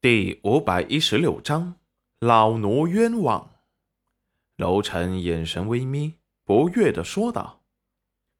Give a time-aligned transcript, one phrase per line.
[0.00, 1.74] 第五百一十六章，
[2.20, 3.50] 老奴冤枉。
[4.54, 7.64] 楼臣眼神微眯，不悦的说道：“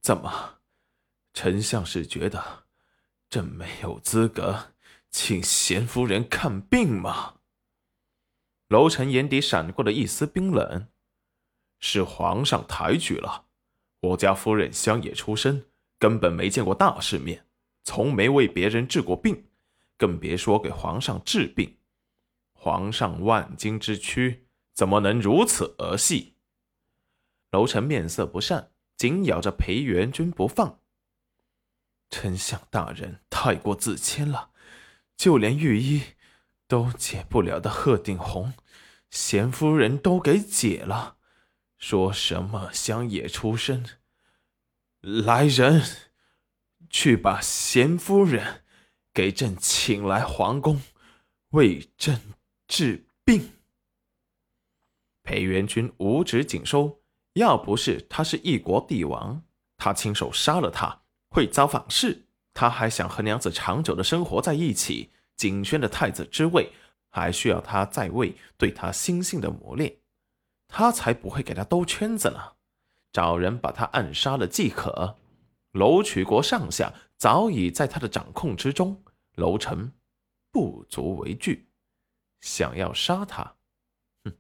[0.00, 0.60] 怎么，
[1.34, 2.62] 丞相是觉得
[3.28, 4.74] 朕没有资格
[5.10, 7.38] 请贤夫人看病吗？”
[8.70, 10.86] 楼臣眼底闪过了一丝冰冷
[11.80, 13.46] ：“是皇上抬举了
[13.98, 15.66] 我家夫人，乡野出身，
[15.98, 17.44] 根本没见过大世面，
[17.82, 19.46] 从没为别人治过病。”
[19.98, 21.76] 更别说给皇上治病，
[22.52, 26.36] 皇上万金之躯，怎么能如此儿戏？
[27.50, 30.78] 楼臣面色不善，紧咬着裴元君不放。
[32.10, 34.50] 丞相大人太过自谦了，
[35.16, 36.02] 就连御医
[36.66, 38.54] 都解不了的鹤顶红，
[39.10, 41.16] 贤夫人都给解了，
[41.76, 43.84] 说什么乡野出身？
[45.00, 45.82] 来人，
[46.88, 48.62] 去把贤夫人。
[49.18, 50.80] 给朕请来皇宫，
[51.50, 52.20] 为朕
[52.68, 53.50] 治病。
[55.24, 57.00] 裴元君五指紧收，
[57.32, 59.42] 要不是他是一国帝王，
[59.76, 62.26] 他亲手杀了他会遭反噬。
[62.54, 66.70] 他还想和娘子长久的生活在一起，景轩的太子之位
[67.10, 69.96] 还需要他在位对他心性的磨练，
[70.68, 72.52] 他才不会给他兜圈子呢。
[73.12, 75.16] 找人把他暗杀了即可。
[75.72, 79.02] 楼曲国上下早已在他的掌控之中。
[79.38, 79.92] 楼臣
[80.50, 81.68] 不足为惧，
[82.40, 83.54] 想要杀他，
[84.24, 84.32] 哼！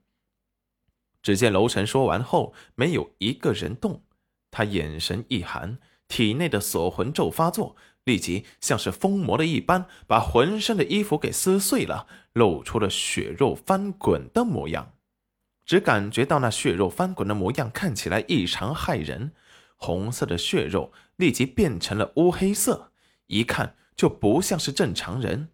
[1.22, 4.02] 只见楼臣说完后，没有一个人动。
[4.50, 14.94] 他眼神一寒，体内的锁魂咒发作，立即像是疯魔了一般，把浑身的衣服给撕碎了，露出了血肉翻滚的模样。
[15.64, 19.32] 只感觉到那血肉翻滚的模样看起来异常骇人，
[19.76, 22.90] 红色的血肉立即变成了乌黑色，
[23.28, 23.76] 一看。
[23.98, 25.48] 就不像是正常人，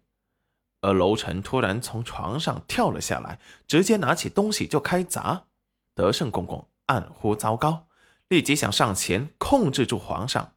[0.81, 5.47] 而楼臣突然从床上跳了下来，直接拿起东西就开砸。
[5.95, 7.87] 德胜公公暗呼糟糕，
[8.27, 10.53] 立即想上前控制住皇上。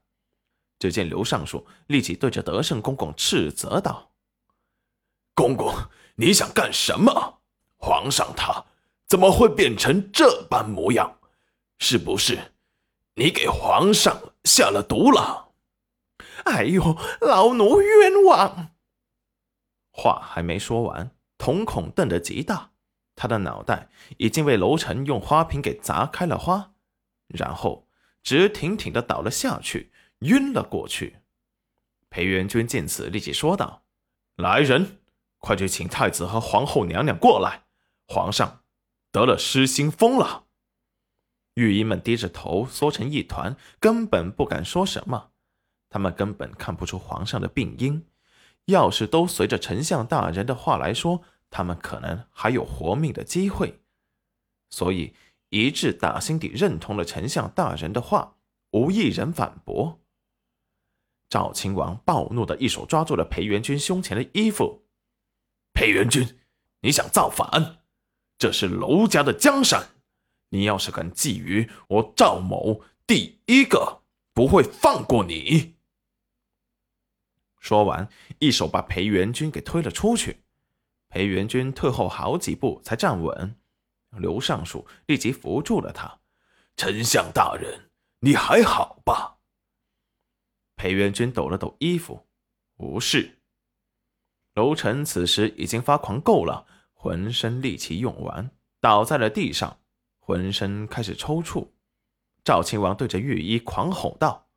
[0.78, 4.12] 只见刘尚书立即对着德胜公公斥责道
[5.34, 5.74] ：“公公，
[6.16, 7.40] 你想干什么？
[7.78, 8.66] 皇上他
[9.06, 11.18] 怎么会变成这般模样？
[11.78, 12.52] 是不是
[13.14, 15.46] 你给皇上下了毒了？”
[16.48, 18.70] 哎呦，老奴冤枉！
[19.90, 22.70] 话还没说完，瞳孔瞪得极大，
[23.14, 26.72] 他的脑袋已经被楼臣用花瓶给砸开了花，
[27.26, 27.86] 然后
[28.22, 31.18] 直挺挺的倒了下去，晕了过去。
[32.08, 33.82] 裴元君见此，立即说道
[34.36, 35.00] ：“来人，
[35.36, 37.64] 快去请太子和皇后娘娘过来，
[38.06, 38.62] 皇上
[39.12, 40.46] 得了失心疯了。”
[41.54, 45.32] 御医们低着头，缩成一团，根本不敢说什么。
[45.90, 48.04] 他们根本看不出皇上的病因，
[48.66, 53.80] 要是都随着丞相大人的话来说，他们可能还有活命的机会。
[54.70, 55.14] 所以
[55.48, 58.36] 一致打心底认同了丞相大人的话，
[58.72, 60.00] 无一人反驳。
[61.30, 64.84] 赵亲王暴怒的一手抓住了裴元君胸前的衣服
[65.72, 66.38] ：“裴元君，
[66.80, 67.78] 你想造反？
[68.38, 69.88] 这是娄家的江山，
[70.50, 74.02] 你要是敢觊觎我赵某，第一个
[74.34, 75.76] 不会放过你。”
[77.60, 78.08] 说完，
[78.38, 80.42] 一手把裴元军给推了出去。
[81.08, 83.56] 裴元军退后好几步才站稳。
[84.12, 86.20] 刘尚书立即扶住了他
[86.76, 89.38] ：“丞相大人，你还好吧？”
[90.76, 92.26] 裴元军抖了抖衣服
[92.78, 93.40] ：“无事。”
[94.54, 99.80] 楼臣此时已经发狂够了，浑身力气用完，倒在了地上，
[100.18, 101.68] 浑身开始抽搐。
[102.42, 104.48] 赵亲王对着御医狂吼道：“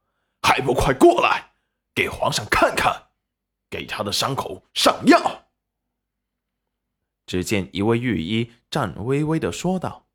[0.41, 1.50] 还不快过来！”
[1.93, 3.09] 给皇上看看，
[3.69, 5.45] 给他的伤口上药。
[7.25, 10.07] 只见一位御医颤巍巍的说道：“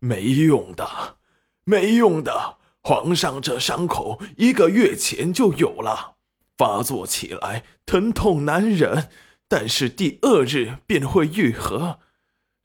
[0.00, 1.16] 没用的，
[1.64, 2.58] 没用的。
[2.82, 6.16] 皇上这伤口一个月前就有了，
[6.56, 9.10] 发作起来疼痛难忍，
[9.48, 12.00] 但是第二日便会愈合。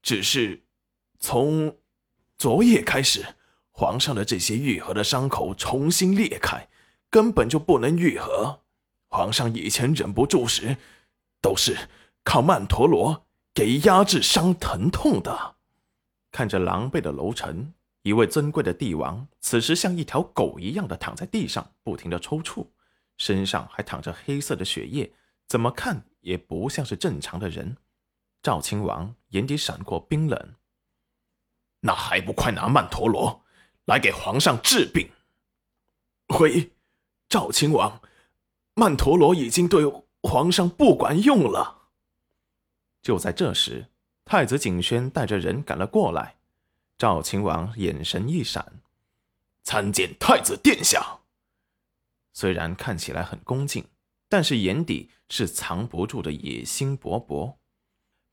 [0.02, 0.66] 只是
[1.20, 1.78] 从
[2.38, 3.36] 昨夜开始，
[3.72, 6.68] 皇上的这些愈合的伤口重新裂开。”
[7.10, 8.62] 根本就不能愈合。
[9.08, 10.78] 皇上以前忍不住时，
[11.42, 11.90] 都是
[12.24, 15.56] 靠曼陀罗给压制伤疼痛的。
[16.32, 17.74] 看着狼狈的楼臣，
[18.04, 22.68] 一位尊贵的帝王此时像一条狗一样的躺在地上，不停的抽搐，
[23.18, 25.12] 身上还淌着黑色的血液，
[25.48, 27.78] 怎么看也不像是正常的人。
[28.44, 30.54] 赵亲王眼底闪过冰冷，
[31.82, 33.44] 那还不快拿曼陀罗
[33.86, 35.10] 来给皇上治病？
[36.28, 36.72] 回。
[37.30, 38.02] 赵亲王，
[38.74, 39.86] 曼陀罗已经对
[40.24, 41.90] 皇上不管用了。
[43.04, 43.86] 就在这时，
[44.26, 46.38] 太子景轩带着人赶了过来。
[46.98, 48.82] 赵亲王眼神一闪，
[49.64, 51.20] 参见太子殿下。
[52.34, 53.86] 虽然看起来很恭敬，
[54.28, 57.58] 但是眼底是藏不住的野心勃勃。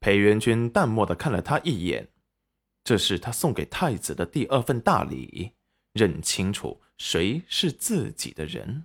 [0.01, 2.09] 裴元君淡漠的看了他一眼，
[2.83, 5.53] 这是他送给太子的第二份大礼，
[5.93, 8.85] 认清楚谁是自己的人。